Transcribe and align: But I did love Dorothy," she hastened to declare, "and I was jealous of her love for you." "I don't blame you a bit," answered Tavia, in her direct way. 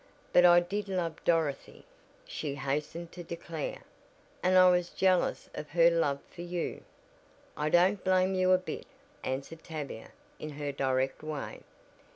But 0.33 0.45
I 0.45 0.61
did 0.61 0.89
love 0.89 1.23
Dorothy," 1.23 1.85
she 2.25 2.55
hastened 2.55 3.11
to 3.11 3.23
declare, 3.23 3.83
"and 4.41 4.57
I 4.57 4.67
was 4.67 4.89
jealous 4.89 5.47
of 5.53 5.69
her 5.69 5.91
love 5.91 6.19
for 6.31 6.41
you." 6.41 6.81
"I 7.55 7.69
don't 7.69 8.03
blame 8.03 8.33
you 8.33 8.51
a 8.51 8.57
bit," 8.57 8.87
answered 9.23 9.63
Tavia, 9.63 10.11
in 10.39 10.49
her 10.53 10.71
direct 10.71 11.21
way. 11.21 11.59